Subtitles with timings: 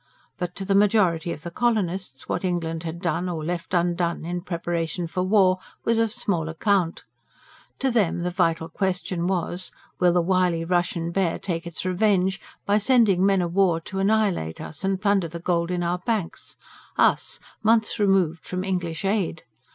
[0.39, 4.41] But to the majority of the colonists what England had done, or left undone, in
[4.41, 7.03] preparation for war, was of small account.
[7.77, 12.79] To them the vital question was: will the wily Russian Bear take its revenge by
[12.79, 16.55] sending men of war to annihilate us and plunder the gold in our banks
[16.97, 19.43] us, months removed from English aid?